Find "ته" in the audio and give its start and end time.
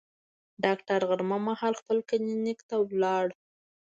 2.69-2.75